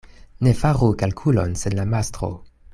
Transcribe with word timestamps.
Ne 0.45 0.53
faru 0.61 0.87
kalkulon 1.03 1.55
sen 1.65 1.79
la 1.81 1.87
mastro. 1.95 2.35